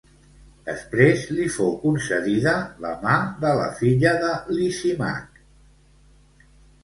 [0.67, 2.53] Després li fou concedida
[2.85, 4.31] la mà de la filla de
[4.61, 5.39] Lisímac.